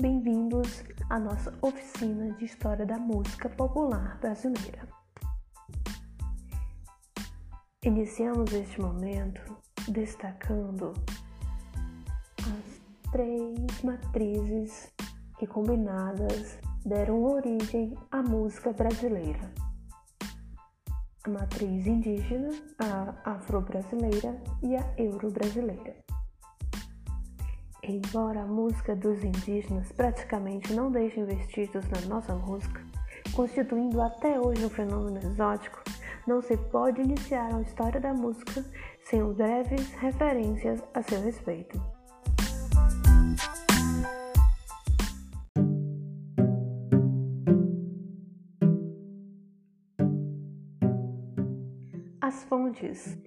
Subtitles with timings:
[0.00, 4.88] bem-vindos à nossa oficina de História da Música Popular Brasileira.
[7.84, 9.58] Iniciamos este momento
[9.88, 10.94] destacando
[12.38, 14.90] as três matrizes
[15.38, 19.52] que combinadas deram origem à música brasileira.
[21.24, 22.48] A matriz indígena,
[22.78, 26.09] a afro-brasileira e a euro-brasileira.
[27.92, 32.80] Embora a música dos indígenas praticamente não deixe vestígios na nossa música,
[33.34, 35.82] constituindo até hoje um fenômeno exótico,
[36.24, 38.64] não se pode iniciar a história da música
[39.02, 41.82] sem breves referências a seu respeito.
[52.20, 53.18] As fontes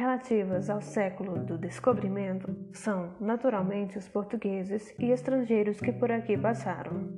[0.00, 7.12] relativas ao século do descobrimento são, naturalmente, os portugueses e estrangeiros que por aqui passaram.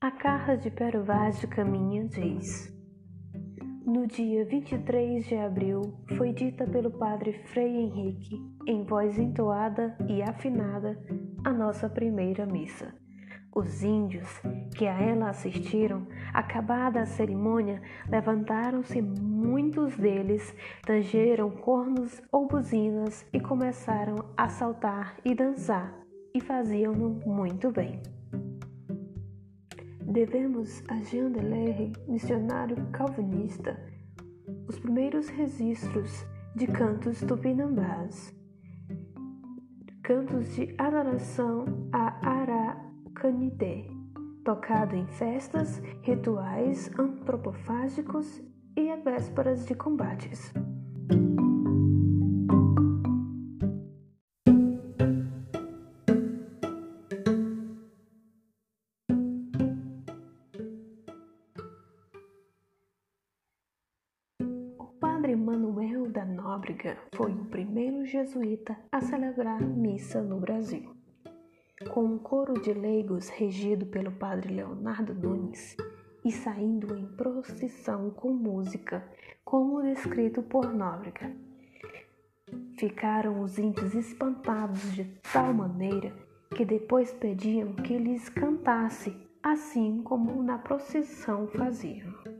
[0.00, 2.72] A carta de Pero Vaz de Caminha diz:
[3.84, 5.82] No dia 23 de abril
[6.16, 8.36] foi dita pelo padre Frei Henrique,
[8.68, 10.96] em voz entoada e afinada,
[11.44, 13.05] a nossa primeira missa
[13.56, 14.28] os índios
[14.76, 23.40] que a ela assistiram, acabada a cerimônia, levantaram-se muitos deles, tangeram cornos ou buzinas e
[23.40, 25.98] começaram a saltar e dançar,
[26.34, 28.02] e faziam-no muito bem.
[30.02, 33.80] Devemos a Jean Delerre, missionário calvinista,
[34.68, 38.34] os primeiros registros de cantos tupinambás,
[40.02, 42.85] cantos de adoração a Ara
[43.16, 43.86] canidé,
[44.44, 48.42] tocado em festas, rituais antropofágicos
[48.76, 50.52] e a vésperas de combates.
[64.78, 70.95] O padre Manuel da Nóbrega foi o primeiro jesuíta a celebrar missa no Brasil
[71.84, 75.76] com um coro de leigos regido pelo padre Leonardo Nunes
[76.24, 79.06] e saindo em procissão com música,
[79.44, 81.32] como descrito por Nóbrega.
[82.78, 86.12] Ficaram os índios espantados de tal maneira
[86.56, 92.35] que depois pediam que lhes cantasse, assim como na procissão faziam.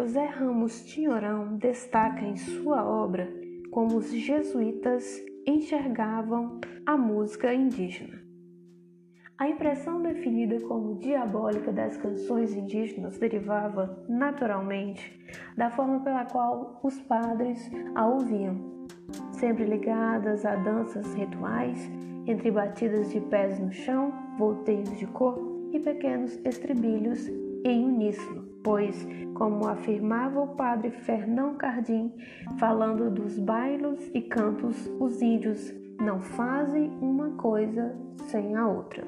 [0.00, 3.30] José Ramos Tinhorão destaca em sua obra
[3.70, 8.18] como os jesuítas enxergavam a música indígena.
[9.36, 15.20] A impressão definida como diabólica das canções indígenas derivava, naturalmente,
[15.54, 18.88] da forma pela qual os padres a ouviam,
[19.32, 21.90] sempre ligadas a danças rituais,
[22.26, 27.28] entre batidas de pés no chão, volteios de corpo e pequenos estribilhos
[27.66, 29.06] em uníssono pois,
[29.40, 32.12] como afirmava o padre Fernão Cardim,
[32.58, 39.02] falando dos bailos e cantos, os índios não fazem uma coisa sem a outra.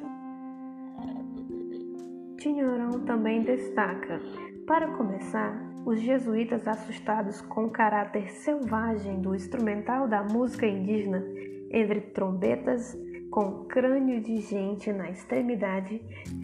[2.38, 4.22] Tinhorão também destaca,
[4.66, 5.54] para começar,
[5.84, 11.22] os jesuítas assustados com o caráter selvagem do instrumental da música indígena,
[11.70, 12.96] entre trombetas,
[13.32, 16.02] com crânio de gente na extremidade,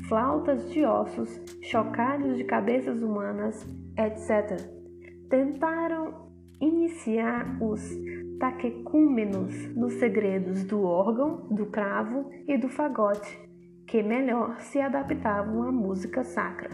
[0.09, 4.59] flautas de ossos, chocalhos de cabeças humanas, etc.
[5.28, 6.28] Tentaram
[6.59, 7.94] iniciar os
[8.41, 13.38] taquecúmenos nos segredos do órgão, do cravo e do fagote,
[13.87, 16.71] que melhor se adaptavam à música sacra.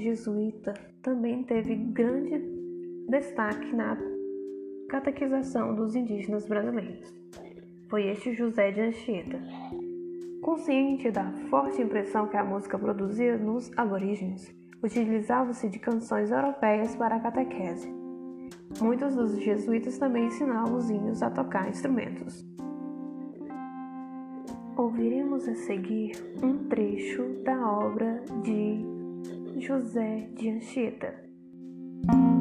[0.00, 2.42] Jesuíta também teve grande
[3.08, 3.96] destaque na
[4.88, 7.12] catequização dos indígenas brasileiros.
[7.88, 9.40] Foi este José de Anchieta.
[10.40, 17.16] Consciente da forte impressão que a música produzia nos aborígenes, utilizava-se de canções europeias para
[17.16, 17.88] a catequese.
[18.80, 22.44] Muitos dos jesuítas também ensinavam os índios a tocar instrumentos.
[24.76, 26.12] Ouviremos a seguir
[26.42, 28.93] um trecho da obra de
[29.60, 32.33] José de Anchieta.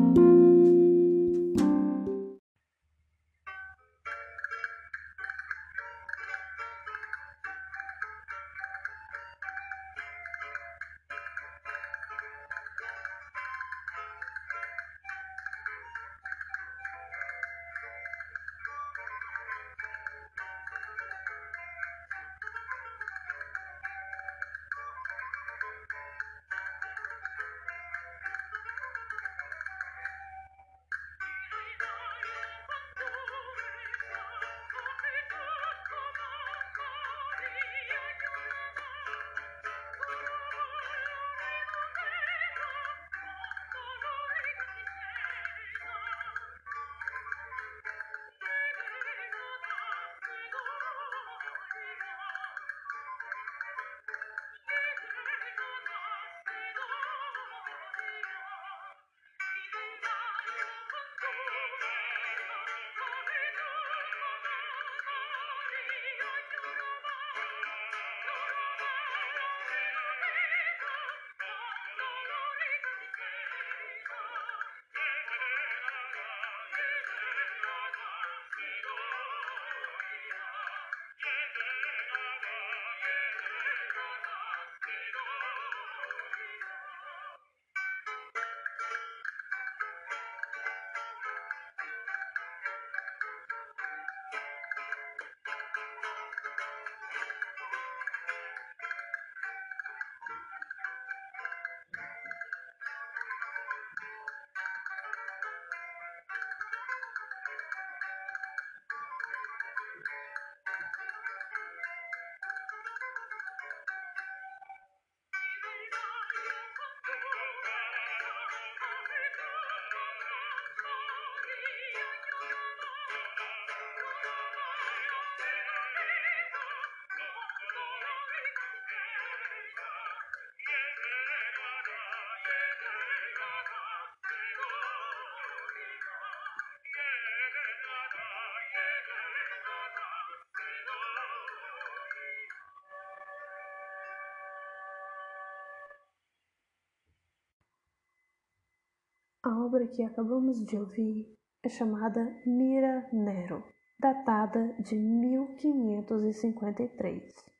[149.45, 153.61] A obra que acabamos de ouvir é chamada Mira Nero,
[153.99, 157.52] datada de 1553.